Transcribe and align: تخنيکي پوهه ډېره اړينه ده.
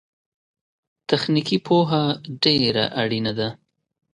تخنيکي 1.09 1.57
پوهه 1.67 2.03
ډېره 2.43 2.85
اړينه 3.01 3.31
ده. 3.39 3.49